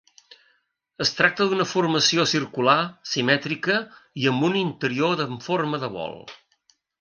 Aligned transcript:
Es 1.03 1.11
tracta 1.17 1.45
d'una 1.51 1.67
formació 1.71 2.25
circular, 2.31 2.77
simètrica 3.11 3.77
i 4.23 4.27
amb 4.33 4.49
un 4.49 4.57
interior 4.63 5.23
en 5.27 5.39
forma 5.51 5.83
de 5.85 5.93
bol. 6.01 6.19